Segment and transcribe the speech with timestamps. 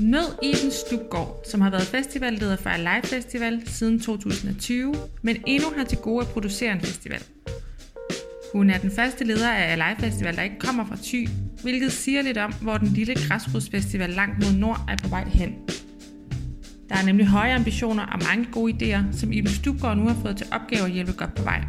[0.00, 5.84] Mød Iben Stubgaard, som har været festivalleder for Alive Festival siden 2020, men endnu har
[5.84, 7.22] til gode at producere en festival.
[8.52, 11.28] Hun er den første leder af Alive Festival, der ikke kommer fra Thy,
[11.62, 15.54] hvilket siger lidt om, hvor den lille græsrodsfestival langt mod nord er på vej hen.
[16.88, 20.36] Der er nemlig høje ambitioner og mange gode idéer, som Iben Stubgaard nu har fået
[20.36, 21.64] til opgave at hjælpe godt på vej.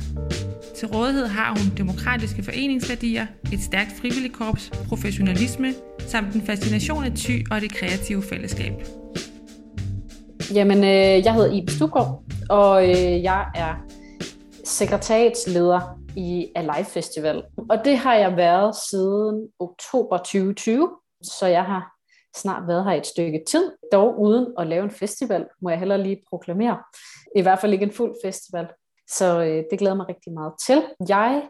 [0.80, 5.73] Til rådighed har hun demokratiske foreningsværdier, et stærkt frivilligkorps, professionalisme
[6.09, 8.73] samt en fascination af ty og det kreative fællesskab.
[10.54, 13.76] Jamen, øh, jeg hedder Ibe Stugård, og øh, jeg er
[14.63, 17.44] sekretariatsleder i Alive Festival.
[17.70, 20.90] Og det har jeg været siden oktober 2020,
[21.23, 21.91] så jeg har
[22.35, 25.98] snart været her et stykke tid, dog uden at lave en festival, må jeg heller
[25.98, 26.77] lige proklamere.
[27.35, 28.68] I hvert fald ikke en fuld festival.
[29.10, 30.84] Så øh, det glæder mig rigtig meget til.
[31.10, 31.41] Jeg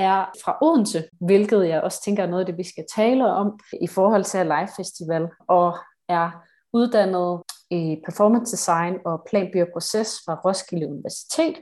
[0.00, 3.58] er fra Odense, hvilket jeg også tænker er noget af det, vi skal tale om
[3.80, 6.30] i forhold til Live Festival, og er
[6.72, 11.56] uddannet i performance design og planby og proces fra Roskilde Universitet,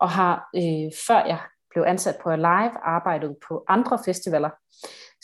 [0.00, 1.38] og har øh, før jeg
[1.70, 4.50] blev ansat på Alive, arbejdet på andre festivaler,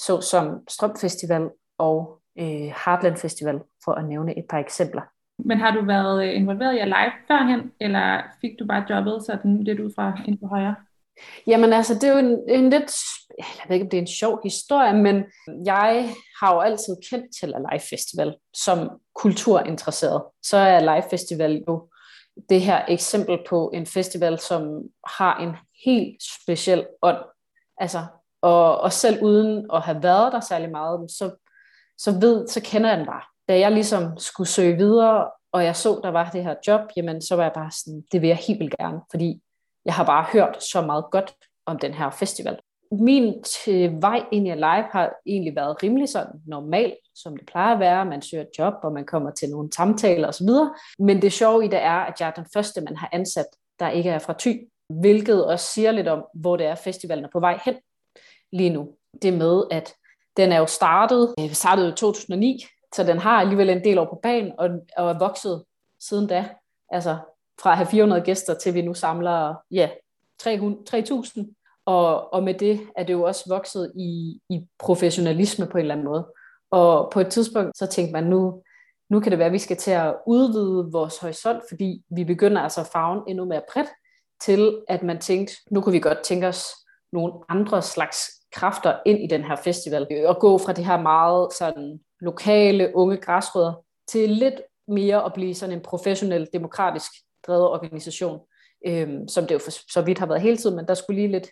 [0.01, 5.03] såsom Strøm Festival og øh, Heartland Festival, for at nævne et par eksempler.
[5.45, 9.65] Men har du været øh, involveret i Alive førhen, eller fik du bare jobbet sådan
[9.65, 10.75] lidt ud fra ind på højre?
[11.47, 12.93] Jamen altså, det er jo en, en lidt,
[13.39, 15.25] jeg ved ikke om det er en sjov historie, men
[15.67, 20.23] jeg har jo altid kendt til Alive Festival som kulturinteresseret.
[20.43, 21.89] Så er Alive Festival jo
[22.49, 24.83] det her eksempel på en festival, som
[25.19, 27.19] har en helt speciel ånd.
[27.79, 28.07] Altså,
[28.43, 31.31] og, og selv uden at have været der særlig meget, så,
[31.99, 33.23] så ved, så kender jeg den bare.
[33.49, 37.23] Da jeg ligesom skulle søge videre, og jeg så, der var det her job, jamen
[37.23, 39.43] så var jeg bare sådan, det vil jeg helt vildt gerne, fordi
[39.89, 41.35] jeg har bare hørt så meget godt
[41.67, 42.59] om den her festival.
[42.93, 47.75] Min til vej ind i live har egentlig været rimelig sådan normal, som det plejer
[47.75, 48.05] at være.
[48.05, 50.49] Man søger job, og man kommer til nogle samtaler osv.
[50.99, 53.47] Men det sjove i det er, at jeg er den første, man har ansat,
[53.79, 54.69] der ikke er fra Thy.
[55.01, 57.75] Hvilket også siger lidt om, hvor det er, festivalen er på vej hen
[58.53, 58.89] lige nu.
[59.23, 59.95] Det med, at
[60.37, 62.65] den er jo startet, øh, startede i 2009,
[62.95, 65.65] så den har alligevel en del år på banen, og, og er vokset
[66.01, 66.49] siden da.
[66.91, 67.19] Altså
[67.63, 69.89] fra at have 400 gæster, til vi nu samler ja,
[70.43, 71.55] 3.000.
[71.87, 75.95] Og, og med det er det jo også vokset i, i professionalisme på en eller
[75.95, 76.27] anden måde.
[76.71, 78.63] Og på et tidspunkt, så tænkte man, nu,
[79.11, 82.63] nu kan det være, at vi skal til at udvide vores horisont, fordi vi begynder
[82.63, 83.89] altså at farve endnu mere bredt,
[84.41, 86.65] til at man tænkte, nu kunne vi godt tænke os
[87.13, 88.19] nogle andre slags
[88.53, 93.17] kræfter ind i den her festival, og gå fra det her meget sådan lokale unge
[93.17, 93.73] græsrødder
[94.09, 94.55] til lidt
[94.89, 97.13] mere at blive sådan en professionel, demokratisk
[97.49, 98.41] drevet organisation,
[98.87, 101.33] øhm, som det jo for så vidt har været hele tiden, men der skulle lige
[101.33, 101.51] lidt,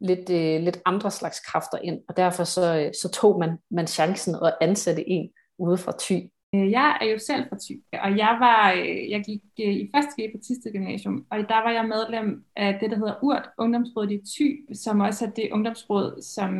[0.00, 3.86] lidt, øh, lidt andre slags kræfter ind, og derfor så, øh, så tog man, man
[3.86, 6.30] chancen at ansætte en ude fra Thy.
[6.54, 10.22] Øh, jeg er jo selv fra Thy, og jeg var, øh, jeg gik i første
[10.22, 14.12] G på Tiste Gymnasium, og der var jeg medlem af det, der hedder URT, Ungdomsrådet
[14.12, 16.50] i Thy, som også er det ungdomsråd, som,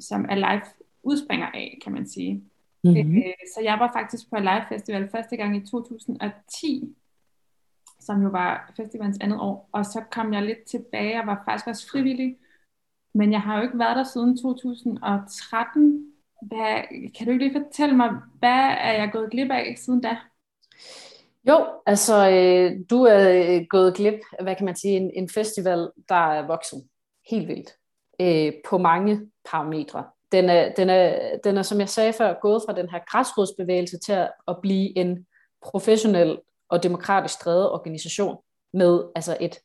[0.00, 0.62] som Alive
[1.02, 2.42] udspringer af, kan man sige.
[2.84, 3.22] Mm-hmm.
[3.54, 6.94] Så jeg var faktisk på Alive Festival første gang i 2010,
[8.06, 9.68] som jo var festivalens andet år.
[9.72, 12.36] Og så kom jeg lidt tilbage og var faktisk også frivillig.
[13.14, 16.06] Men jeg har jo ikke været der siden 2013.
[16.42, 16.82] Hvad,
[17.18, 20.16] kan du ikke lige fortælle mig, hvad er jeg gået glip af siden da?
[21.48, 25.28] Jo, altså øh, du er øh, gået glip af, hvad kan man sige, en, en
[25.28, 26.88] festival, der er vokset
[27.30, 27.70] helt vildt
[28.20, 29.20] øh, på mange
[29.50, 30.04] parametre.
[30.32, 33.98] Den er, den, er, den er, som jeg sagde før, gået fra den her græsrodsbevægelse
[33.98, 35.26] til at, at blive en
[35.62, 36.38] professionel
[36.74, 38.36] og demokratisk drevet organisation
[38.72, 39.58] med altså et,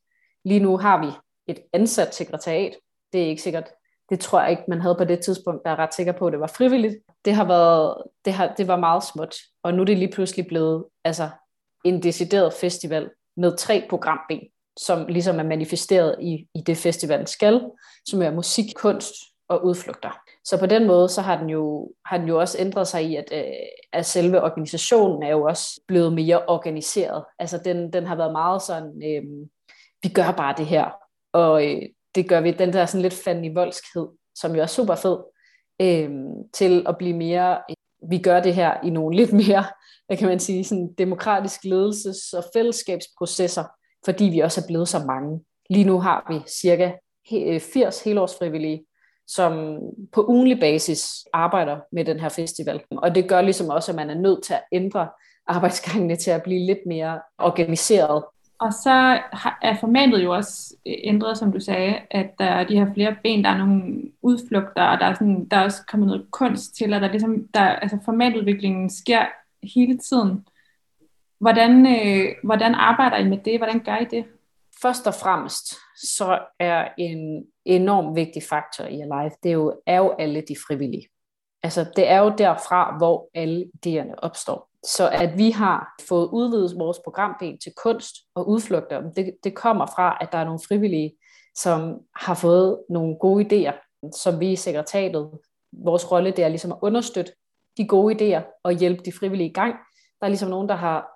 [0.46, 1.12] lige nu har vi
[1.48, 2.76] et ansat sekretariat.
[3.14, 3.70] Det er ikke sikkert,
[4.10, 6.32] det tror jeg ikke, man havde på det tidspunkt, der er ret sikker på, at
[6.32, 6.96] det var frivilligt.
[7.26, 10.48] Det har været, det, har, det var meget småt, og nu er det lige pludselig
[10.48, 11.30] blevet altså,
[11.86, 14.40] en decideret festival med tre programben,
[14.80, 17.62] som ligesom er manifesteret i, i det festivalen skal,
[18.06, 19.14] som er musik, kunst
[19.48, 20.22] og udflugter.
[20.50, 23.16] Så på den måde, så har den jo, har den jo også ændret sig i,
[23.16, 23.44] at, øh,
[23.94, 27.24] at selve organisationen er jo også blevet mere organiseret.
[27.40, 29.24] Altså den, den har været meget sådan, øh,
[30.04, 30.90] vi gør bare det her,
[31.34, 31.82] og øh,
[32.16, 35.18] det gør vi, den der sådan lidt fanden i voldskhed, som jo er super fed,
[35.82, 36.10] øh,
[36.54, 39.66] til at blive mere, øh, vi gør det her i nogle lidt mere,
[40.08, 43.64] hvad kan man sige, sådan demokratisk ledelses- og fællesskabsprocesser,
[44.06, 45.40] fordi vi også er blevet så mange.
[45.70, 46.92] Lige nu har vi cirka
[47.30, 48.86] 80 øh, helårsfrivillige,
[49.36, 49.80] som
[50.12, 52.82] på ugenlig basis arbejder med den her festival.
[52.92, 55.08] Og det gør ligesom også, at man er nødt til at ændre
[55.48, 58.24] arbejdsgangene til at blive lidt mere organiseret.
[58.60, 59.20] Og så
[59.62, 63.44] er formatet jo også ændret, som du sagde, at der er de her flere ben,
[63.44, 66.94] der er nogle udflugter, og der er, sådan, der er også kommet noget kunst til,
[66.94, 69.26] og der er ligesom, der, altså formatudviklingen sker
[69.76, 70.46] hele tiden.
[71.40, 73.60] Hvordan, øh, hvordan arbejder I med det?
[73.60, 74.26] Hvordan gør I det?
[74.82, 79.98] Først og fremmest, så er en enormt vigtig faktor i Alive, det er jo, er
[79.98, 81.08] jo alle de frivillige.
[81.64, 84.70] Altså, det er jo derfra, hvor alle idéerne opstår.
[84.86, 89.86] Så at vi har fået udvidet vores programben til kunst og udflugter, det, det kommer
[89.86, 91.16] fra, at der er nogle frivillige,
[91.56, 93.74] som har fået nogle gode idéer,
[94.18, 95.32] som vi i sekretariatet,
[95.72, 97.32] vores rolle det er ligesom at understøtte
[97.78, 99.76] de gode idéer og hjælpe de frivillige i gang.
[100.20, 101.08] Der er ligesom nogen, der har,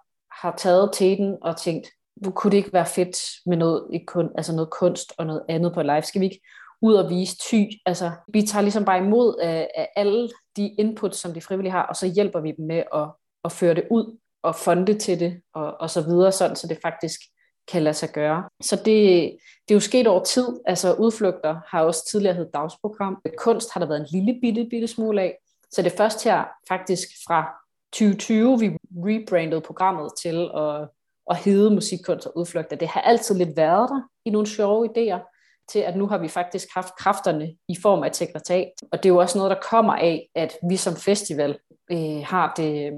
[0.44, 1.88] har taget teten og tænkt,
[2.32, 5.74] kunne det ikke være fedt med noget, ikke kun, altså noget kunst og noget andet
[5.74, 6.02] på live?
[6.02, 6.42] Skal vi ikke
[6.82, 7.64] ud og vise ty?
[7.86, 11.84] Altså, vi tager ligesom bare imod af, af alle de input, som de frivillige har,
[11.84, 13.08] og så hjælper vi dem med at,
[13.46, 16.80] at føre det ud og fonde til det og, og så videre, sådan, så det
[16.82, 17.20] faktisk
[17.72, 18.44] kan lade sig gøre.
[18.62, 18.86] Så det,
[19.68, 20.48] det er jo sket over tid.
[20.66, 23.22] Altså udflugter har også tidligere heddet dagsprogram.
[23.38, 25.38] Kunst har der været en lille bitte, bitte smule af.
[25.72, 30.90] Så det er først her faktisk fra 2020, vi rebrandede programmet til at,
[31.30, 32.76] at hedde musikkunst og udflugter.
[32.76, 35.20] Det har altid lidt været der i nogle sjove idéer,
[35.72, 38.72] til at nu har vi faktisk haft kræfterne i form af et sekretariat.
[38.92, 41.60] Og det er jo også noget, der kommer af, at vi som festival
[41.92, 42.94] øh, har det øh,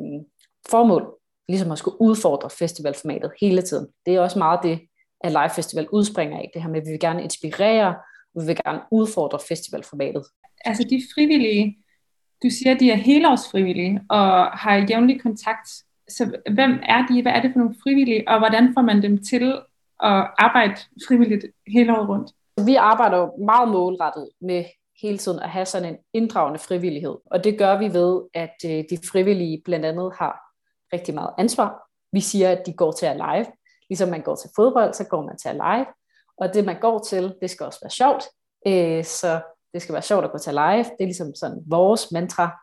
[0.70, 1.16] formål
[1.48, 3.88] ligesom at skulle udfordre festivalformatet hele tiden.
[4.06, 4.80] Det er også meget det,
[5.22, 6.52] at Live Festival udspringer af.
[6.54, 7.96] Det her med, at vi vil gerne inspirere,
[8.36, 10.24] og vi vil gerne udfordre festivalformatet.
[10.66, 11.78] Altså de frivillige,
[12.44, 15.70] du siger, at de er helårsfrivillige og har jævnlig kontakt.
[16.10, 17.22] Så hvem er de?
[17.22, 18.28] Hvad er det for nogle frivillige?
[18.28, 19.48] Og hvordan får man dem til
[20.04, 20.76] at arbejde
[21.08, 22.32] frivilligt hele året rundt?
[22.66, 24.66] Vi arbejder jo meget målrettet med
[25.02, 27.16] hele tiden at have sådan en inddragende frivillighed.
[27.26, 30.40] Og det gør vi ved, at øh, de frivillige blandt andet har
[30.94, 31.82] rigtig meget ansvar.
[32.12, 33.46] Vi siger, at de går til at live.
[33.90, 35.86] Ligesom man går til fodbold, så går man til at live.
[36.38, 38.24] Og det, man går til, det skal også være sjovt.
[38.68, 39.42] Øh, så
[39.74, 40.84] det skal være sjovt at gå til live.
[40.84, 42.60] Det er ligesom sådan vores mantra.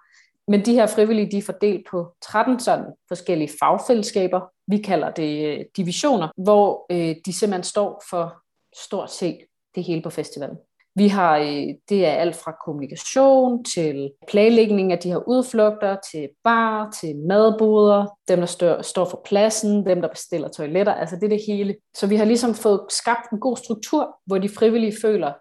[0.48, 4.40] Men de her frivillige, de er fordelt på 13 sådan forskellige fagfællesskaber.
[4.66, 8.34] Vi kalder det øh, divisioner, hvor øh, de simpelthen står for
[8.76, 9.38] stort set
[9.74, 10.56] det hele på festivalen.
[10.94, 16.28] Vi har, øh, det er alt fra kommunikation til planlægning af de her udflugter, til
[16.44, 21.24] bar, til madboder, dem der står, står for pladsen, dem der bestiller toiletter, altså det
[21.24, 21.76] er det hele.
[21.94, 25.32] Så vi har ligesom fået skabt en god struktur, hvor de frivillige føler,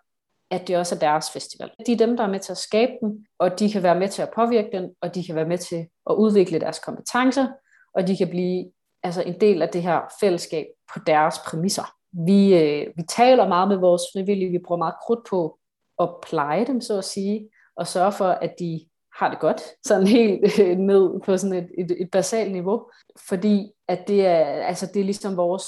[0.51, 1.71] at det også er deres festival.
[1.86, 4.07] De er dem, der er med til at skabe den, og de kan være med
[4.07, 7.48] til at påvirke den, og de kan være med til at udvikle deres kompetencer,
[7.94, 8.71] og de kan blive
[9.03, 11.95] altså en del af det her fællesskab på deres præmisser.
[12.25, 15.59] Vi, øh, vi taler meget med vores frivillige, vi bruger meget krudt på
[16.00, 18.86] at pleje dem, så at sige, og sørge for, at de
[19.19, 22.92] har det godt, sådan helt øh, ned på sådan et, et, et basalt niveau,
[23.30, 25.65] fordi at det er, altså det er ligesom vores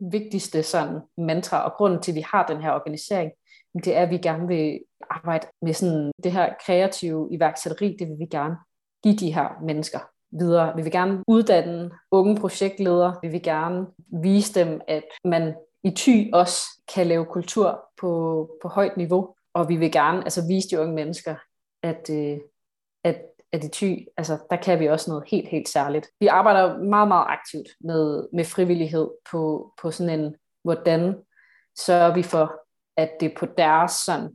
[0.00, 3.32] vigtigste sådan mantra, og grunden til, at vi har den her organisering,
[3.84, 4.80] det er, at vi gerne vil
[5.10, 8.56] arbejde med sådan det her kreative iværksætteri, det vil vi gerne
[9.02, 9.98] give de her mennesker
[10.30, 10.76] videre.
[10.76, 13.16] Vi vil gerne uddanne unge projektledere.
[13.22, 13.86] Vi vil gerne
[14.22, 16.60] vise dem, at man i ty også
[16.94, 19.34] kan lave kultur på, på højt niveau.
[19.54, 21.34] Og vi vil gerne altså vise de unge mennesker,
[21.82, 22.38] at, øh,
[23.04, 26.08] at, at i ty, altså, der kan vi også noget helt, helt særligt.
[26.20, 30.34] Vi arbejder meget, meget aktivt med, med frivillighed på, på sådan en,
[30.64, 31.14] hvordan
[31.78, 32.65] sørger vi for,
[32.96, 34.30] at det på deres sådan,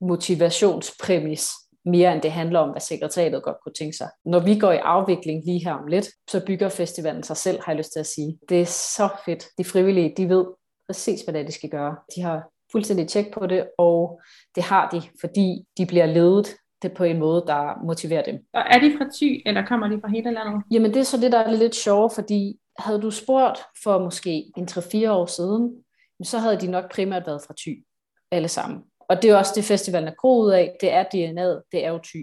[0.00, 1.50] motivationspræmis
[1.84, 4.08] mere end det handler om, hvad sekretariatet godt kunne tænke sig.
[4.24, 7.72] Når vi går i afvikling lige her om lidt, så bygger festivalen sig selv, har
[7.72, 8.38] jeg lyst til at sige.
[8.48, 9.44] Det er så fedt.
[9.58, 10.46] De frivillige, de ved
[10.88, 11.96] præcis, hvad det er, de skal gøre.
[12.16, 14.20] De har fuldstændig tjek på det, og
[14.54, 18.34] det har de, fordi de bliver ledet det på en måde, der motiverer dem.
[18.54, 20.62] Og er de fra Thy, eller kommer de fra hele landet?
[20.70, 24.52] Jamen det er så det, der er lidt sjovt, fordi havde du spurgt for måske
[24.56, 25.84] en 3-4 år siden,
[26.24, 27.84] så havde de nok primært været fra Thy,
[28.32, 28.80] alle sammen.
[29.08, 30.76] Og det er også det, festivalen er groet af.
[30.80, 32.16] Det er DNA'et, det er jo ty.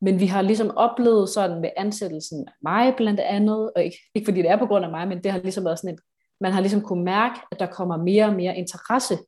[0.00, 4.26] Men vi har ligesom oplevet sådan med ansættelsen af mig blandt andet, og ikke, ikke
[4.26, 6.00] fordi det er på grund af mig, men det har ligesom været sådan et,
[6.40, 9.18] man har ligesom kunne mærke, at der kommer mere og mere interesse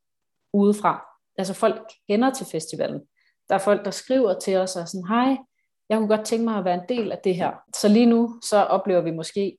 [0.52, 1.04] udefra.
[1.38, 1.80] Altså folk
[2.10, 3.00] kender til festivalen.
[3.48, 5.36] Der er folk, der skriver til os og sådan, hej,
[5.88, 7.52] jeg kunne godt tænke mig at være en del af det her.
[7.76, 9.58] Så lige nu, så oplever vi måske,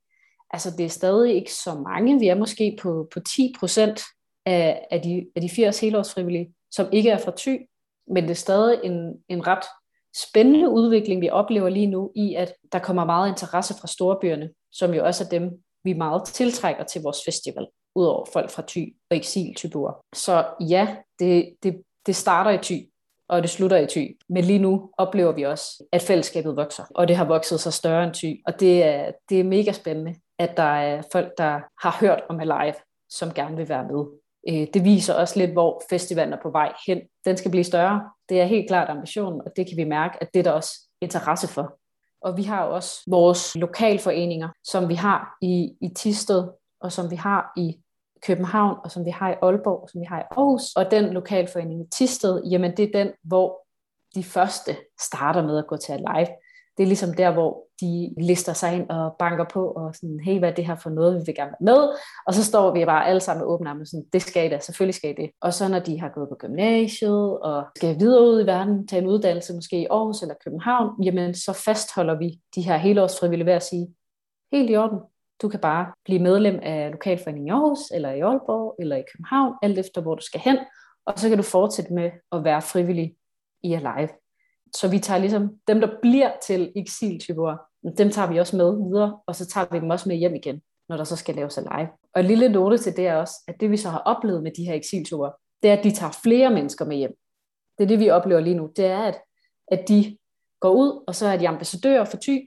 [0.52, 4.02] altså det er stadig ikke så mange, vi er måske på, på 10 procent
[4.46, 7.70] af, af, de, af de 80 helårsfrivillige, som ikke er fra Thy,
[8.08, 9.66] men det er stadig en, en ret
[10.30, 14.94] spændende udvikling, vi oplever lige nu, i at der kommer meget interesse fra storbyerne, som
[14.94, 15.52] jo også er dem,
[15.84, 19.58] vi meget tiltrækker til vores festival, udover folk fra Thy og eksil
[20.16, 22.90] Så ja, det, det, det starter i Thy,
[23.30, 24.18] og det slutter i Thy.
[24.30, 28.04] Men lige nu oplever vi også, at fællesskabet vokser, og det har vokset sig større
[28.04, 28.42] end Thy.
[28.46, 32.40] Og det er, det er mega spændende, at der er folk, der har hørt om
[32.40, 32.76] Alive,
[33.10, 34.06] som gerne vil være med.
[34.50, 37.02] Øh, det viser også lidt, hvor festivalen er på vej hen.
[37.26, 38.10] Den skal blive større.
[38.30, 40.80] Det er helt klart ambitionen, og det kan vi mærke, at det er der også
[41.02, 41.80] interesse for.
[42.22, 46.48] Og vi har også vores lokalforeninger, som vi har i, i Tisted,
[46.82, 47.80] og som vi har i
[48.26, 50.76] København, og som vi har i Aalborg, og som vi har i Aarhus.
[50.76, 53.66] Og den lokalforening i Tisted, jamen det er den, hvor
[54.16, 56.28] de første starter med at gå til live
[56.78, 60.40] det er ligesom der, hvor de lister sig ind og banker på, og sådan, hey,
[60.40, 61.90] hvad er det her for noget, vi vil gerne være med?
[62.28, 64.60] Og så står vi bare alle sammen med åbne arme, sådan, det skal I da,
[64.60, 65.32] selvfølgelig skal I det.
[65.42, 69.02] Og så når de har gået på gymnasiet, og skal videre ud i verden, tage
[69.02, 73.54] en uddannelse, måske i Aarhus eller København, jamen så fastholder vi de her helårsfrivillige ved
[73.54, 73.88] at sige,
[74.52, 75.00] helt i orden,
[75.42, 79.54] du kan bare blive medlem af lokalforeningen i Aarhus, eller i Aalborg, eller i København,
[79.62, 80.58] alt efter hvor du skal hen,
[81.06, 83.16] og så kan du fortsætte med at være frivillig
[83.64, 84.10] i Alive.
[84.74, 87.58] Så vi tager ligesom dem, der bliver til eksiltyper,
[87.98, 90.62] dem tager vi også med videre, og så tager vi dem også med hjem igen,
[90.90, 91.90] når der så skal laves live.
[92.14, 94.52] Og en lille note til det er også, at det vi så har oplevet med
[94.58, 95.30] de her eksiltyper,
[95.64, 97.16] det er, at de tager flere mennesker med hjem.
[97.78, 98.70] Det er det, vi oplever lige nu.
[98.76, 99.22] Det er, at,
[99.68, 100.18] at de
[100.60, 102.38] går ud, og så er de ambassadører for Ty,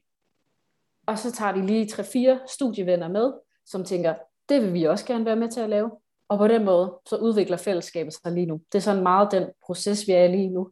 [1.07, 3.33] og så tager de lige 3-4 studievenner med,
[3.67, 4.15] som tænker,
[4.49, 5.91] det vil vi også gerne være med til at lave.
[6.29, 8.61] Og på den måde, så udvikler fællesskabet sig lige nu.
[8.73, 10.71] Det er sådan meget den proces, vi er i lige nu.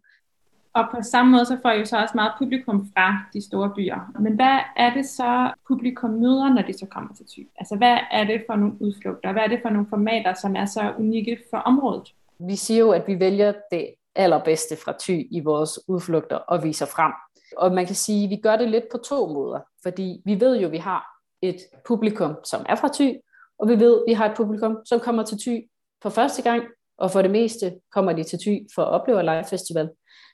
[0.76, 3.73] Og på samme måde, så får I jo så også meget publikum fra de store
[3.76, 4.12] byer.
[4.21, 7.49] Men hvad er det så, publikum møder, når de så kommer til Thy?
[7.56, 9.33] Altså, hvad er det for nogle udflugter?
[9.33, 12.09] Hvad er det for nogle formater, som er så unikke for området?
[12.38, 16.87] Vi siger jo, at vi vælger det allerbedste fra Thy i vores udflugter og viser
[16.87, 17.12] frem.
[17.56, 19.61] Og man kan sige, at vi gør det lidt på to måder.
[19.83, 21.06] Fordi vi ved jo, at vi har
[21.42, 21.56] et
[21.87, 23.14] publikum, som er fra Thy,
[23.59, 25.71] og vi ved, at vi har et publikum, som kommer til Thy
[26.02, 26.62] for første gang,
[26.99, 29.88] og for det meste kommer de til Thy for at opleve Live Festival.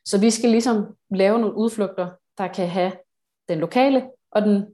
[0.04, 2.92] Så vi skal ligesom lave nogle udflugter, der kan have
[3.48, 4.66] den lokale og den,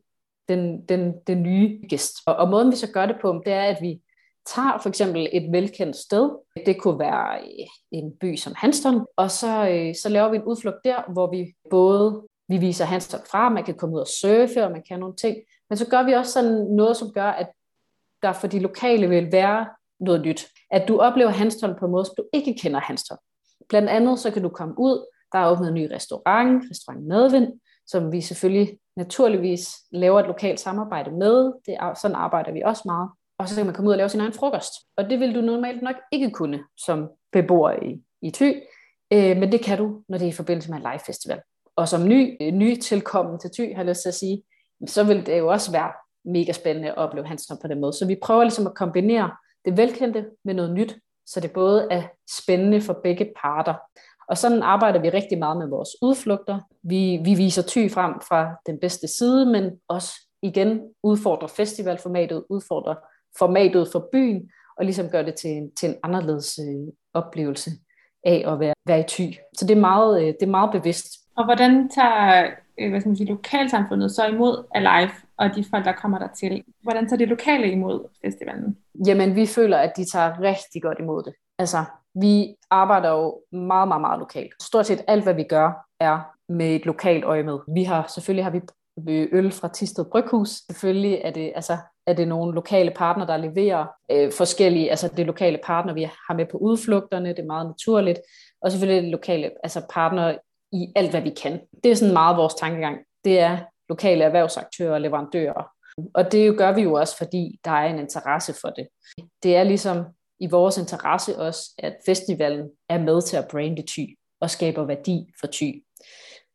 [0.48, 2.14] den, den, den nye gæst.
[2.26, 4.00] Og, og måden vi så gør det på, det er, at vi
[4.46, 6.30] tager for eksempel et velkendt sted.
[6.66, 10.42] Det kunne være øh, en by som Hanston, og så, øh, så laver vi en
[10.42, 14.64] udflugt der, hvor vi både vi viser Hanston fra, man kan komme ud og surfe,
[14.64, 15.36] og man kan nogle ting,
[15.70, 17.48] men så gør vi også sådan noget, som gør, at
[18.22, 19.66] der for de lokale vil være
[20.00, 20.46] noget nyt.
[20.70, 23.18] At du oplever Hanston på en måde, som du ikke kender Hanston.
[23.68, 27.52] Blandt andet så kan du komme ud, der er åbnet en ny restaurant, restaurant Medvind,
[27.86, 31.52] som vi selvfølgelig naturligvis laver et lokalt samarbejde med.
[31.66, 33.10] Det er, sådan arbejder vi også meget.
[33.38, 34.72] Og så kan man komme ud og lave sin egen frokost.
[34.96, 38.62] Og det vil du normalt nok ikke kunne som beboer i, i Thy.
[39.12, 41.40] Øh, men det kan du, når det er i forbindelse med en live festival.
[41.76, 44.42] Og som ny, øh, ny tilkommen til Thy, har jeg lyst til at sige,
[44.86, 45.92] så vil det jo også være
[46.24, 47.92] mega spændende at opleve hans på den måde.
[47.92, 49.30] Så vi prøver ligesom at kombinere
[49.64, 52.02] det velkendte med noget nyt, så det både er
[52.42, 53.74] spændende for begge parter.
[54.28, 56.60] Og sådan arbejder vi rigtig meget med vores udflugter.
[56.82, 62.94] Vi, vi viser ty frem fra den bedste side, men også igen udfordrer festivalformatet, udfordrer
[63.38, 67.70] formatet for byen, og ligesom gør det til en, til en anderledes øh, oplevelse
[68.24, 69.22] af at være, være i ty.
[69.56, 71.06] Så det er meget, øh, det er meget bevidst.
[71.36, 75.84] Og hvordan tager øh, hvad skal man sige, lokalsamfundet så imod Alive og de folk,
[75.84, 76.64] der kommer der til?
[76.82, 78.76] Hvordan tager de lokale imod festivalen?
[79.06, 81.34] Jamen, vi føler, at de tager rigtig godt imod det.
[81.58, 81.84] Altså,
[82.14, 84.62] vi arbejder jo meget, meget, meget lokalt.
[84.62, 87.58] Stort set alt, hvad vi gør, er med et lokalt øje med.
[87.74, 90.48] Vi har, selvfølgelig har vi øl fra Tisted Bryghus.
[90.48, 95.26] Selvfølgelig er det, altså, er det nogle lokale partner, der leverer øh, forskellige, altså det
[95.26, 98.18] lokale partner, vi har med på udflugterne, det er meget naturligt,
[98.62, 100.34] og selvfølgelig det lokale altså partner
[100.72, 101.60] i alt, hvad vi kan.
[101.84, 102.98] Det er sådan meget vores tankegang.
[103.24, 105.70] Det er lokale erhvervsaktører og leverandører.
[106.14, 108.88] Og det gør vi jo også, fordi der er en interesse for det.
[109.42, 110.04] Det er ligesom
[110.40, 115.32] i vores interesse også, at festivalen er med til at brande Thy og skaber værdi
[115.40, 115.84] for Thy.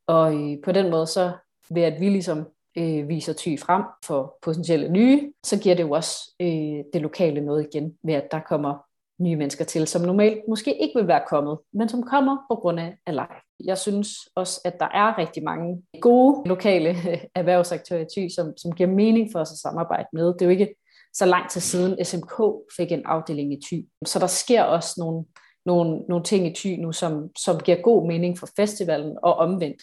[0.08, 1.32] Og øh, på den måde så
[1.70, 2.46] ved at vi ligesom
[2.78, 7.42] øh, viser Thy frem for potentielle nye, så giver det jo også øh, det lokale
[7.42, 8.86] noget igen ved at der kommer
[9.20, 12.80] nye mennesker til, som normalt måske ikke vil være kommet, men som kommer på grund
[12.80, 13.66] af live.
[13.66, 16.90] Jeg synes også, at der er rigtig mange gode lokale
[17.36, 20.26] erhvervsaktører i Thy, som, som giver mening for os at samarbejde med.
[20.26, 20.76] Det er jo ikke
[21.14, 22.42] så lang tid siden SMK
[22.78, 23.88] fik en afdeling i Thy.
[24.06, 25.26] Så der sker også nogle,
[25.66, 29.82] nogle, nogle ting i Thy nu, som, som giver god mening for festivalen og omvendt.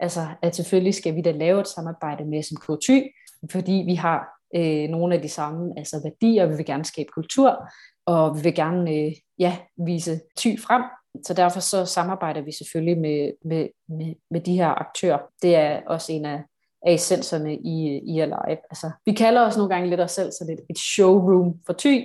[0.00, 3.02] Altså, at selvfølgelig skal vi da lave et samarbejde med SMK Thy,
[3.50, 7.68] fordi vi har øh, nogle af de samme altså værdier, vi vil gerne skabe kultur,
[8.06, 10.82] og vi vil gerne øh, ja, vise Thy frem.
[11.26, 15.18] Så derfor så samarbejder vi selvfølgelig med, med, med, med de her aktører.
[15.42, 16.42] Det er også en af,
[16.86, 18.58] af essenserne i, i Alive.
[18.70, 21.96] Altså, vi kalder os nogle gange lidt os selv sådan et, et showroom for ty,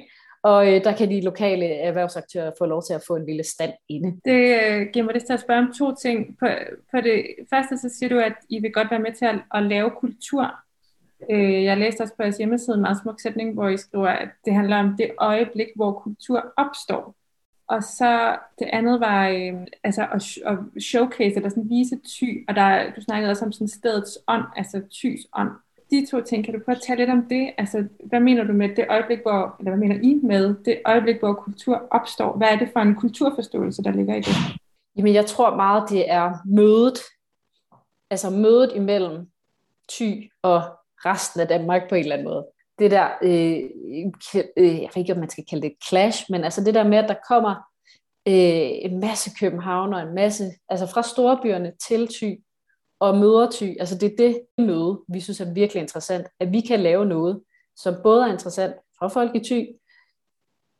[0.43, 3.73] og øh, der kan de lokale erhvervsaktører få lov til at få en lille stand
[3.89, 4.19] inde.
[4.25, 6.37] Det øh, giver mig det til at spørge om to ting.
[6.39, 6.47] På,
[6.91, 9.63] på det første så siger du, at I vil godt være med til at, at
[9.63, 10.55] lave kultur.
[11.31, 14.29] Øh, jeg læste også på jeres hjemmeside en meget smuk sætning, hvor I skriver, at
[14.45, 17.15] det handler om det øjeblik, hvor kultur opstår
[17.67, 19.53] og så det andet var øh,
[19.83, 23.67] altså at, at showcase, eller sådan vise ty, og der, du snakkede også om sådan
[23.67, 25.49] stedets ånd, altså tys ånd.
[25.91, 27.53] De to ting, kan du prøve at tale lidt om det?
[27.57, 31.19] Altså, hvad mener du med det øjeblik, hvor, eller hvad mener I med det øjeblik,
[31.19, 32.37] hvor kultur opstår?
[32.37, 34.35] Hvad er det for en kulturforståelse, der ligger i det?
[34.97, 36.99] Jamen, jeg tror meget, det er mødet.
[38.09, 39.27] Altså mødet imellem
[39.89, 40.61] ty og
[41.05, 42.45] resten af Danmark på en eller anden måde.
[42.79, 43.63] Det der, øh,
[44.57, 46.97] øh, jeg ved ikke, om man skal kalde det clash, men altså det der med,
[46.97, 47.55] at der kommer
[48.27, 52.43] øh, en masse København og en masse, altså fra storbyerne til Thy
[52.99, 56.61] og møder Thy, altså det er det møde, vi synes er virkelig interessant, at vi
[56.61, 57.41] kan lave noget,
[57.75, 59.67] som både er interessant for folk i Thy,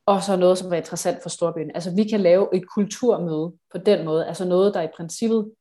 [0.06, 1.72] og så noget, som er interessant for storbyen.
[1.75, 5.52] Altså vi kan lave et kulturmøde på den måde, altså noget, der i princippet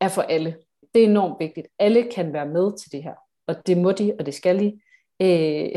[0.00, 0.56] er for alle.
[0.94, 1.66] Det er enormt vigtigt.
[1.78, 3.14] Alle kan være med til det her,
[3.46, 4.80] og det må de, og det skal de.
[5.22, 5.68] Øh,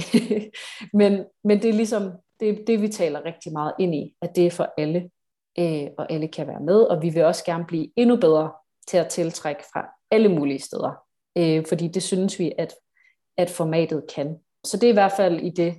[1.00, 4.46] men, men det er ligesom det, det, vi taler rigtig meget ind i, at det
[4.46, 5.10] er for alle,
[5.60, 8.52] øh, og alle kan være med, og vi vil også gerne blive endnu bedre
[8.88, 10.92] til at tiltrække fra alle mulige steder,
[11.38, 12.74] øh, fordi det synes vi, at,
[13.38, 14.38] at formatet kan.
[14.64, 15.76] Så det er i hvert fald i det,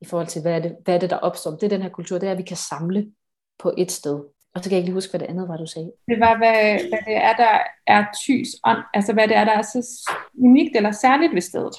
[0.00, 1.50] i forhold til, hvad er, det, hvad er det, der opstår.
[1.50, 3.12] Det er den her kultur, det er, at vi kan samle
[3.58, 4.14] på et sted.
[4.54, 5.92] Og så kan jeg ikke lige huske, hvad det andet var, du sagde.
[6.08, 8.78] Det var, hvad, hvad det er, der er tys ånd.
[8.94, 11.76] Altså, hvad det er, der er så unikt eller særligt ved stedet.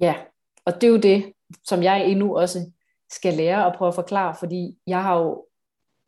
[0.00, 0.14] Ja,
[0.64, 1.32] og det er jo det,
[1.64, 2.70] som jeg endnu også
[3.10, 5.46] skal lære at prøve at forklare, fordi jeg har jo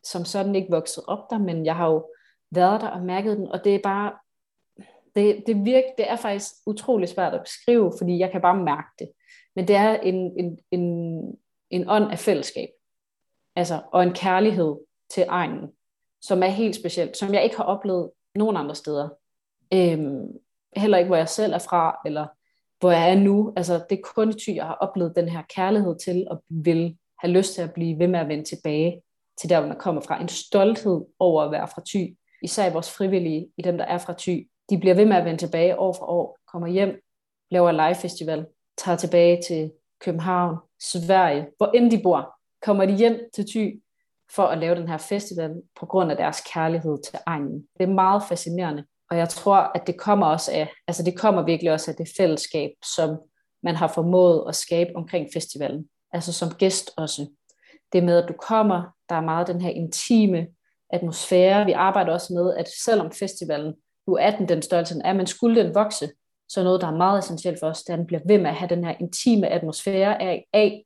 [0.05, 2.07] som sådan ikke vokset op der, men jeg har jo
[2.51, 4.13] været der og mærket den, og det er bare,
[5.15, 8.89] det, det, virker, det er faktisk utrolig svært at beskrive, fordi jeg kan bare mærke
[8.99, 9.09] det.
[9.57, 11.39] Men det er en, en, en,
[11.71, 12.69] en ånd af fællesskab,
[13.57, 14.77] altså, og en kærlighed
[15.11, 15.73] til egnen,
[16.21, 19.09] som er helt specielt, som jeg ikke har oplevet nogen andre steder.
[19.75, 20.27] Øhm,
[20.77, 22.27] heller ikke, hvor jeg selv er fra, eller
[22.87, 23.53] hvor jeg er nu.
[23.57, 27.33] Altså, det er kun ty, jeg har oplevet den her kærlighed til, og vil have
[27.33, 29.03] lyst til at blive ved med at vende tilbage
[29.41, 30.21] til der, hvor man kommer fra.
[30.21, 32.05] En stolthed over at være fra ty.
[32.43, 34.39] Især vores frivillige, i dem, der er fra ty.
[34.71, 37.01] De bliver ved med at vende tilbage år for år, kommer hjem,
[37.51, 38.47] laver live festival,
[38.79, 43.83] tager tilbage til København, Sverige, hvor end de bor, kommer de hjem til Thy
[44.35, 47.67] for at lave den her festival på grund af deres kærlighed til egnen.
[47.79, 51.43] Det er meget fascinerende, og jeg tror, at det kommer også af, altså det kommer
[51.43, 53.19] virkelig også af det fællesskab, som
[53.63, 55.89] man har formået at skabe omkring festivalen.
[56.13, 57.27] Altså som gæst også.
[57.93, 60.47] Det med, at du kommer, der er meget den her intime
[60.91, 61.67] atmosfære.
[61.67, 63.75] Vi arbejder også med, at selvom festivalen
[64.07, 66.09] nu er den den størrelse, den er, men skulle den vokse,
[66.49, 68.51] så noget, der er meget essentielt for os, det er, at den bliver ved med
[68.51, 70.85] at have den her intime atmosfære af, af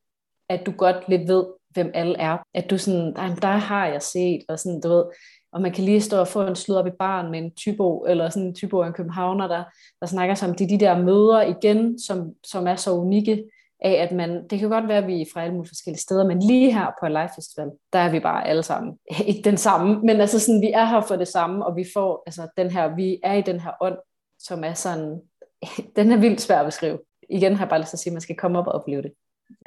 [0.49, 2.39] at du godt lidt ved, hvem alle er.
[2.55, 5.05] At du sådan, der, der har jeg set, og sådan, du ved,
[5.53, 8.05] og man kan lige stå og få en slud op i barn med en typo,
[8.09, 9.65] eller sådan en typo af en københavner, der,
[10.01, 10.59] der snakker sammen.
[10.59, 13.45] Det er de der møder igen, som, som er så unikke,
[13.83, 16.27] af at man, det kan godt være, at vi er fra alle mulige forskellige steder,
[16.27, 20.01] men lige her på Live Festival, der er vi bare alle sammen, ikke den samme,
[20.01, 22.95] men altså sådan, vi er her for det samme, og vi får, altså den her,
[22.95, 23.97] vi er i den her ånd,
[24.39, 25.21] som er sådan,
[25.97, 26.99] den er vildt svær at beskrive.
[27.31, 29.03] Igen har jeg bare lyst til at sige, at man skal komme op og opleve
[29.03, 29.13] det.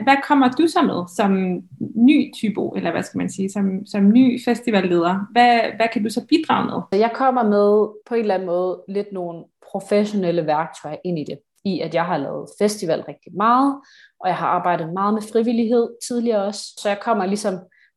[0.04, 1.62] Hvad kommer du så med som
[1.96, 5.28] ny typo, eller hvad skal man sige, som, som ny festivalleder?
[5.32, 7.00] Hvad, hvad kan du så bidrage med?
[7.00, 11.40] Jeg kommer med på en eller anden måde lidt nogle professionelle værktøjer ind i det.
[11.66, 13.82] I at jeg har lavet festival rigtig meget,
[14.20, 16.62] og jeg har arbejdet meget med frivillighed tidligere også.
[16.80, 17.54] Så jeg kommer ligesom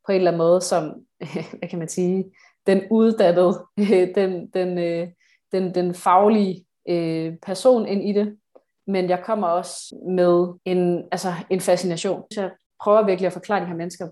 [0.06, 0.94] på en eller anden måde som,
[1.58, 2.24] hvad kan man sige,
[2.66, 3.64] den uddannede,
[4.16, 5.08] den, den, øh,
[5.52, 8.36] den, den faglige øh, person ind i det,
[8.86, 12.24] men jeg kommer også med en, altså en fascination.
[12.32, 12.50] Så jeg
[12.82, 14.08] prøver virkelig at forklare de her mennesker,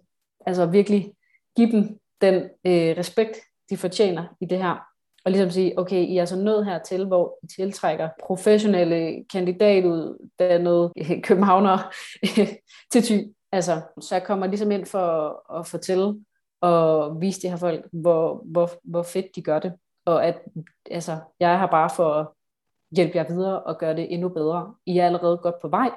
[0.46, 1.12] altså virkelig
[1.56, 3.38] give dem den øh, respekt,
[3.70, 4.86] de fortjener i det her.
[5.24, 11.22] Og ligesom sige, okay, I er altså nået hertil, hvor I tiltrækker professionelle kandidatuddannede øh,
[11.22, 11.78] københavnere
[12.92, 13.18] til ty.
[13.52, 16.14] Altså, så jeg kommer ligesom ind for at fortælle
[16.60, 19.72] og vise de her folk, hvor, hvor, hvor fedt de gør det.
[20.04, 20.38] Og at
[20.90, 22.26] altså, jeg har bare for at
[22.96, 24.74] hjælpe jer videre og gøre det endnu bedre.
[24.86, 25.90] I er allerede godt på vej,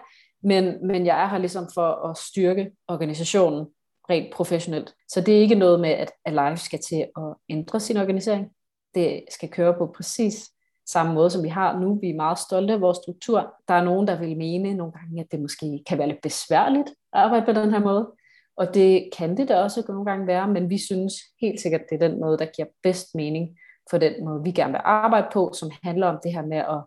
[0.43, 3.67] men, men jeg er her ligesom for at styrke organisationen
[4.09, 4.93] rent professionelt.
[5.09, 8.47] Så det er ikke noget med, at Alive skal til at ændre sin organisering.
[8.95, 10.49] Det skal køre på præcis
[10.87, 11.99] samme måde, som vi har nu.
[12.01, 13.53] Vi er meget stolte af vores struktur.
[13.67, 16.89] Der er nogen, der vil mene nogle gange, at det måske kan være lidt besværligt
[16.89, 18.11] at arbejde på den her måde.
[18.57, 21.87] Og det kan det da også nogle gange være, men vi synes helt sikkert, at
[21.89, 23.57] det er den måde, der giver bedst mening
[23.89, 26.81] for den måde, vi gerne vil arbejde på, som handler om det her med at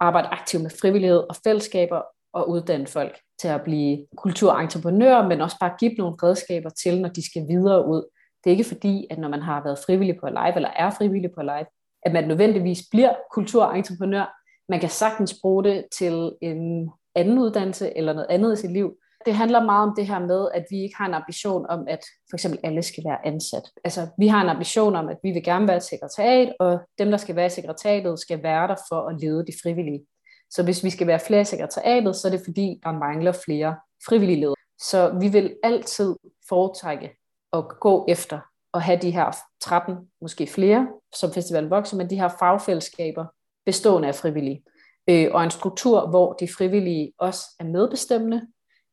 [0.00, 5.56] arbejde aktivt med frivillighed og fællesskaber og uddanne folk til at blive kulturentreprenører, men også
[5.60, 8.02] bare give nogle redskaber til, når de skal videre ud.
[8.44, 11.30] Det er ikke fordi, at når man har været frivillig på live, eller er frivillig
[11.34, 11.66] på live,
[12.02, 14.36] at man nødvendigvis bliver kulturentreprenør.
[14.68, 18.96] Man kan sagtens bruge det til en anden uddannelse eller noget andet i sit liv,
[19.26, 22.04] det handler meget om det her med, at vi ikke har en ambition om, at
[22.30, 23.62] for eksempel alle skal være ansat.
[23.84, 27.10] Altså, vi har en ambition om, at vi vil gerne være et sekretariat, og dem,
[27.10, 30.06] der skal være i sekretariatet, skal være der for at lede de frivillige.
[30.50, 33.76] Så hvis vi skal være flere i sekretariatet, så er det fordi, der mangler flere
[34.08, 34.56] frivillige ledere.
[34.78, 36.16] Så vi vil altid
[36.48, 37.10] foretrække
[37.52, 38.40] at gå efter
[38.74, 43.26] at have de her 13, måske flere, som festivalen vokser, men de her fagfællesskaber
[43.66, 44.64] bestående af frivillige.
[45.08, 48.46] Øh, og en struktur, hvor de frivillige også er medbestemmende.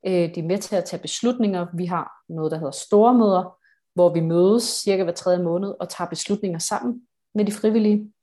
[0.06, 1.68] Øh, de er med til at tage beslutninger.
[1.74, 3.58] Vi har noget, der hedder stormøder,
[3.96, 7.02] hvor vi mødes cirka hver tredje måned og tager beslutninger sammen
[7.36, 8.14] med de frivillige.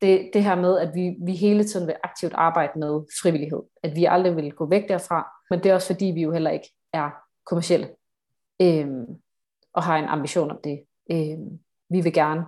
[0.00, 3.62] Det, det her med, at vi, vi hele tiden vil aktivt arbejde med frivillighed.
[3.82, 5.30] At vi aldrig vil gå væk derfra.
[5.50, 7.10] Men det er også fordi, vi jo heller ikke er
[7.46, 7.88] kommersielle.
[8.62, 8.88] Øh,
[9.72, 10.84] og har en ambition om det.
[11.10, 11.38] Øh,
[11.90, 12.44] vi vil gerne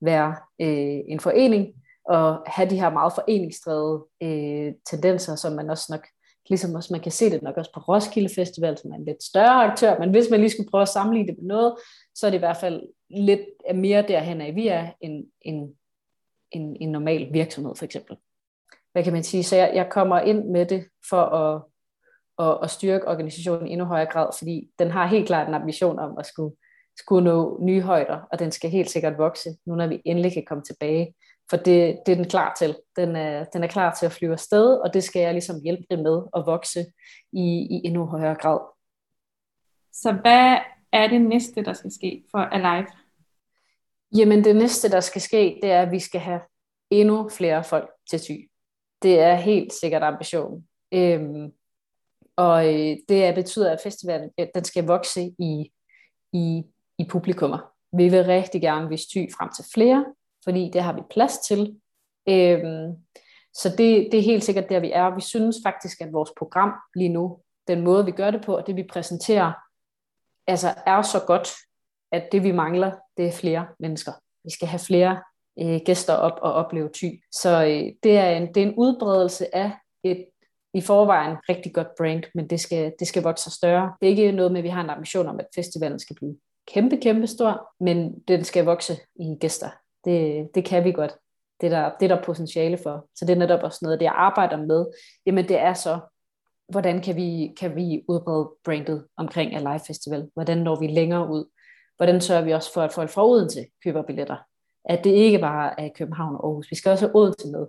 [0.00, 1.74] være øh, en forening
[2.08, 6.06] og have de her meget foreningsdrevede øh, tendenser, som man også nok,
[6.48, 9.22] ligesom også man kan se det nok også på Roskilde Festival, som er en lidt
[9.22, 11.74] større aktør, men hvis man lige skulle prøve at sammenligne det med noget,
[12.14, 13.40] så er det i hvert fald lidt
[13.74, 15.74] mere derhen af, vi er en, en,
[16.50, 18.16] en, en normal virksomhed for eksempel.
[18.92, 19.42] Hvad kan man sige?
[19.42, 21.62] Så jeg, jeg kommer ind med det for at,
[22.38, 25.98] at, at styrke organisationen i endnu højere grad, fordi den har helt klart en ambition
[25.98, 26.56] om at skulle
[26.98, 30.44] skulle nå nye højder, og den skal helt sikkert vokse, nu når vi endelig kan
[30.46, 31.14] komme tilbage.
[31.50, 32.76] For det, det er den klar til.
[32.96, 35.82] Den er, den er klar til at flyve afsted, og det skal jeg ligesom hjælpe
[35.90, 36.86] det med at vokse
[37.32, 38.60] i, i endnu højere grad.
[39.92, 40.58] Så hvad
[40.92, 42.86] er det næste, der skal ske for Alive?
[44.16, 46.40] Jamen det næste, der skal ske, det er, at vi skal have
[46.90, 48.32] endnu flere folk til ty.
[49.02, 50.68] Det er helt sikkert ambitionen.
[50.92, 51.52] Øhm,
[52.36, 55.72] og øh, det betyder, at festivalen den skal vokse i,
[56.32, 56.64] i
[56.98, 57.58] i publikummer.
[57.96, 60.04] Vi vil rigtig gerne vise ty frem til flere,
[60.48, 61.80] fordi det har vi plads til.
[62.28, 62.96] Øhm,
[63.54, 65.14] så det, det er helt sikkert der, vi er.
[65.14, 68.66] Vi synes faktisk, at vores program lige nu, den måde, vi gør det på, og
[68.66, 69.52] det, vi præsenterer,
[70.46, 71.48] altså er så godt,
[72.12, 74.12] at det, vi mangler, det er flere mennesker.
[74.44, 75.22] Vi skal have flere
[75.60, 77.04] øh, gæster op og opleve ty.
[77.32, 79.72] Så øh, det, er en, det er en udbredelse af
[80.04, 80.26] et
[80.74, 83.92] i forvejen rigtig godt brand, men det skal, det skal vokse større.
[84.00, 86.36] Det er ikke noget med, at vi har en ambition om, at festivalen skal blive
[86.68, 89.70] kæmpe, kæmpe stor, men den skal vokse i gæster.
[90.06, 91.16] Det, det kan vi godt.
[91.60, 93.08] Det er, der, det er der potentiale for.
[93.14, 94.86] Så det er netop også noget, det jeg arbejder med.
[95.26, 96.00] Jamen det er så,
[96.68, 100.30] hvordan kan vi, kan vi udbrede brandet omkring Alive Festival?
[100.34, 101.44] Hvordan når vi længere ud?
[101.96, 104.36] Hvordan sørger vi også for, at folk fra Odense køber billetter?
[104.84, 106.70] At det ikke bare er København og Aarhus.
[106.70, 107.66] Vi skal også have Odense med.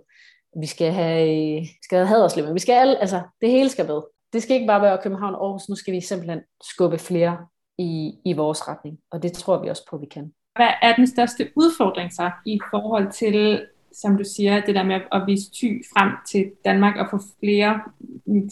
[0.60, 2.52] Vi skal have, skal have Haderslev med.
[2.52, 4.00] Vi skal alle, altså det hele skal med.
[4.32, 5.68] Det skal ikke bare være København og Aarhus.
[5.68, 7.46] Nu skal vi simpelthen skubbe flere
[7.78, 10.32] i, i vores retning, og det tror vi også på, at vi kan.
[10.58, 15.00] Hvad er den største udfordring så i forhold til, som du siger, det der med
[15.12, 17.80] at vise ty frem til Danmark og få flere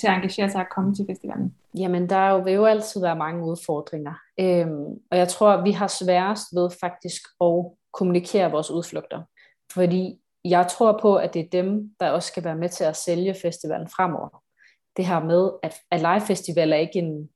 [0.00, 1.54] til at engagere sig og komme til festivalen?
[1.78, 5.70] Jamen, der jo, vil jo altid være mange udfordringer, øhm, og jeg tror, at vi
[5.70, 9.22] har sværest ved faktisk at kommunikere vores udflugter,
[9.72, 12.96] fordi jeg tror på, at det er dem, der også skal være med til at
[12.96, 14.42] sælge festivalen fremover.
[14.96, 17.28] Det her med, at, at live festival er ikke en,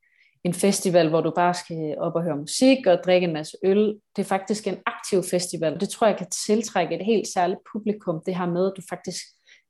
[0.45, 4.01] en festival, hvor du bare skal op og høre musik og drikke en masse øl.
[4.17, 5.81] Det er faktisk en aktiv festival.
[5.81, 9.23] Det tror jeg kan tiltrække et helt særligt publikum, det her med, at du faktisk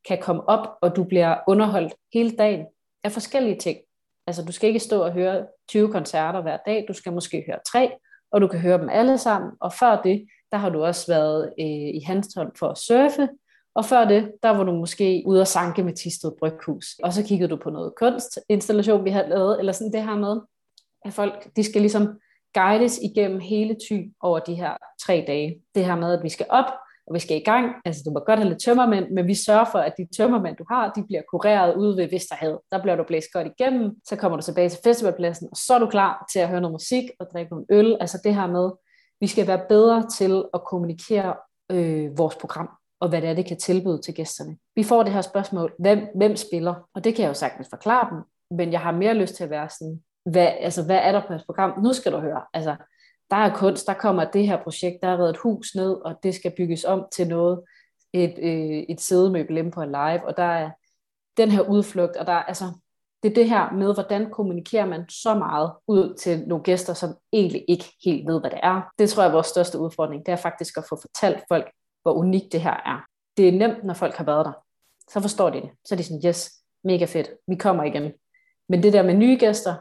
[0.08, 2.66] kan komme op, og du bliver underholdt hele dagen
[3.04, 3.78] af forskellige ting.
[4.26, 7.58] Altså du skal ikke stå og høre 20 koncerter hver dag, du skal måske høre
[7.72, 7.90] tre,
[8.32, 9.50] og du kan høre dem alle sammen.
[9.60, 13.28] Og før det, der har du også været øh, i Hanstholm for at surfe,
[13.74, 16.86] og før det, der var du måske ude og sanke med Tisted Bryghus.
[17.02, 20.40] Og så kiggede du på noget kunstinstallation, vi havde lavet, eller sådan det her med,
[21.04, 22.18] at folk, de skal ligesom
[22.54, 25.62] guides igennem hele ty over de her tre dage.
[25.74, 26.72] Det her med, at vi skal op,
[27.06, 27.74] og vi skal i gang.
[27.84, 30.64] Altså, du må godt have lidt tømmermænd, men vi sørger for, at de tømmermænd, du
[30.70, 32.58] har, de bliver kureret ude ved Vesterhavet.
[32.70, 35.78] Der bliver du blæst godt igennem, så kommer du tilbage til festivalpladsen, og så er
[35.78, 37.96] du klar til at høre noget musik og drikke nogle øl.
[38.00, 38.70] Altså det her med,
[39.20, 41.34] vi skal være bedre til at kommunikere
[41.70, 42.68] øh, vores program,
[43.00, 44.56] og hvad det er, det kan tilbyde til gæsterne.
[44.76, 46.74] Vi får det her spørgsmål, hvem, hvem spiller?
[46.94, 48.18] Og det kan jeg jo sagtens forklare dem,
[48.58, 51.32] men jeg har mere lyst til at være sådan, hvad, altså, hvad er der på
[51.32, 51.82] et program?
[51.82, 52.42] Nu skal du høre.
[52.54, 52.76] Altså,
[53.30, 56.14] der er kunst, der kommer det her projekt, der er reddet et hus ned, og
[56.22, 57.60] det skal bygges om til noget,
[58.12, 60.70] et, øh, et sædemøbel inde på en live, og der er
[61.36, 62.64] den her udflugt, og der er, altså,
[63.22, 67.14] det er det her med, hvordan kommunikerer man så meget ud til nogle gæster, som
[67.32, 68.92] egentlig ikke helt ved, hvad det er.
[68.98, 71.70] Det tror jeg er vores største udfordring, det er faktisk at få fortalt folk,
[72.02, 73.04] hvor unikt det her er.
[73.36, 74.52] Det er nemt, når folk har været der.
[75.10, 75.70] Så forstår de det.
[75.84, 76.50] Så er de sådan, yes,
[76.84, 78.12] mega fedt, vi kommer igen.
[78.68, 79.74] Men det der med nye gæster,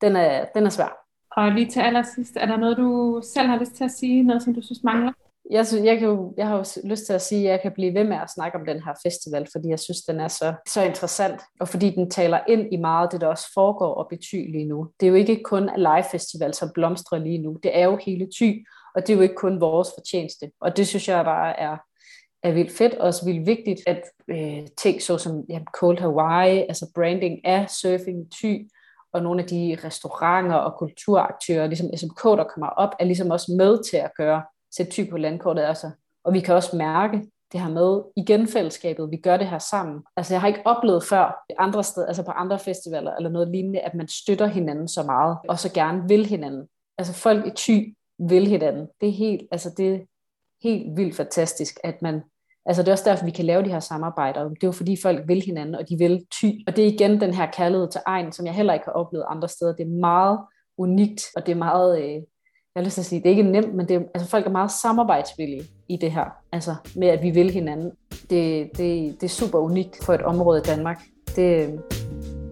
[0.00, 0.98] den er, den er svær.
[1.36, 4.42] Og lige til allersidst, er der noget, du selv har lyst til at sige, noget
[4.42, 5.12] som du synes mangler?
[5.50, 7.72] jeg, synes, jeg, kan jo, jeg har jo lyst til at sige, at jeg kan
[7.72, 10.54] blive ved med at snakke om den her festival, fordi jeg synes, den er så,
[10.68, 14.50] så interessant, og fordi den taler ind i meget det, der også foregår og betyder
[14.52, 14.88] lige nu.
[15.00, 17.58] Det er jo ikke kun Live Festival, som blomstrer lige nu.
[17.62, 18.52] Det er jo hele ty,
[18.94, 20.50] og det er jo ikke kun vores fortjeneste.
[20.60, 21.76] Og det synes jeg bare er,
[22.42, 26.58] er vildt fedt, og også vildt vigtigt, at øh, ting så som ja, Cold Hawaii,
[26.58, 28.54] altså branding af surfing ty,
[29.12, 33.52] og nogle af de restauranter og kulturaktører, ligesom SMK, der kommer op, er ligesom også
[33.58, 34.42] med til at gøre
[34.76, 35.62] sætte ty på landkortet.
[35.62, 35.90] Altså.
[36.24, 40.02] Og vi kan også mærke det her med igen fællesskabet, vi gør det her sammen.
[40.16, 43.80] Altså jeg har ikke oplevet før andre steder, altså på andre festivaler eller noget lignende,
[43.80, 46.68] at man støtter hinanden så meget, og så gerne vil hinanden.
[46.98, 47.80] Altså folk i ty
[48.18, 48.88] vil hinanden.
[49.00, 49.98] Det er helt, altså det er
[50.62, 52.22] helt vildt fantastisk, at man
[52.66, 54.44] Altså det er også derfor, vi kan lave de her samarbejder.
[54.48, 56.46] Det er jo fordi folk vil hinanden, og de vil ty.
[56.66, 59.24] Og det er igen den her kærlighed til egen, som jeg heller ikke har oplevet
[59.28, 59.72] andre steder.
[59.72, 60.38] Det er meget
[60.78, 62.22] unikt, og det er meget, øh, jeg
[62.76, 64.50] har lyst til at sige, det er ikke nemt, men det er, altså folk er
[64.50, 66.24] meget samarbejdsvillige i det her.
[66.52, 67.92] Altså med, at vi vil hinanden.
[68.10, 71.02] Det, det, det er super unikt for et område i Danmark.
[71.36, 71.80] Det,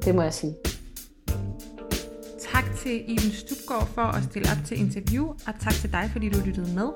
[0.05, 0.55] det må jeg sige.
[2.53, 6.29] Tak til Iben Stubgaard for at stille op til interview, og tak til dig, fordi
[6.29, 6.89] du lyttede med.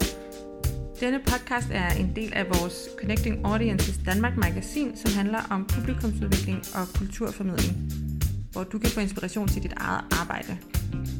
[1.01, 6.59] Denne podcast er en del af vores Connecting Audiences Danmark magasin, som handler om publikumsudvikling
[6.75, 7.93] og kulturformidling,
[8.53, 10.59] hvor du kan få inspiration til dit eget arbejde.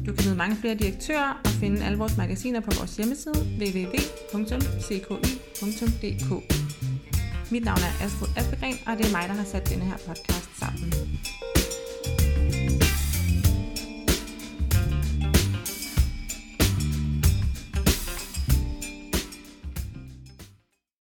[0.05, 5.09] Du kan møde mange flere direktører og finde alle vores magasiner på vores hjemmeside www.cki.dk.
[7.51, 10.49] Mit navn er Astrid Aspegren, og det er mig, der har sat denne her podcast
[10.59, 10.93] sammen.